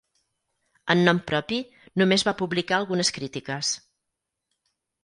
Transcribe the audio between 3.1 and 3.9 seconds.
crítiques.